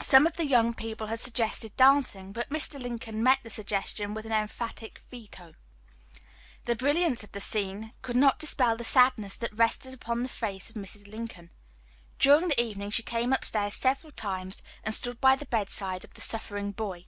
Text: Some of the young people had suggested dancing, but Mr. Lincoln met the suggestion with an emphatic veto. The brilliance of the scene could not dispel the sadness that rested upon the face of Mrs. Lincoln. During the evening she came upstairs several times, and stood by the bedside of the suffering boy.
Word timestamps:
Some 0.00 0.26
of 0.26 0.38
the 0.38 0.46
young 0.46 0.72
people 0.72 1.08
had 1.08 1.20
suggested 1.20 1.76
dancing, 1.76 2.32
but 2.32 2.48
Mr. 2.48 2.80
Lincoln 2.80 3.22
met 3.22 3.40
the 3.42 3.50
suggestion 3.50 4.14
with 4.14 4.24
an 4.24 4.32
emphatic 4.32 5.00
veto. 5.10 5.52
The 6.64 6.74
brilliance 6.74 7.22
of 7.24 7.32
the 7.32 7.42
scene 7.42 7.92
could 8.00 8.16
not 8.16 8.38
dispel 8.38 8.78
the 8.78 8.84
sadness 8.84 9.36
that 9.36 9.52
rested 9.52 9.92
upon 9.92 10.22
the 10.22 10.30
face 10.30 10.70
of 10.70 10.76
Mrs. 10.76 11.06
Lincoln. 11.08 11.50
During 12.18 12.48
the 12.48 12.58
evening 12.62 12.88
she 12.88 13.02
came 13.02 13.34
upstairs 13.34 13.74
several 13.74 14.12
times, 14.12 14.62
and 14.82 14.94
stood 14.94 15.20
by 15.20 15.36
the 15.36 15.44
bedside 15.44 16.04
of 16.04 16.14
the 16.14 16.22
suffering 16.22 16.72
boy. 16.72 17.04